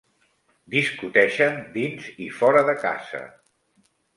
[0.75, 3.25] Discuteixen dins i fora de casa.